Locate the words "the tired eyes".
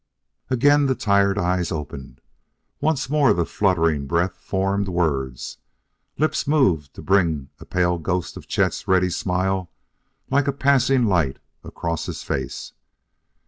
0.87-1.71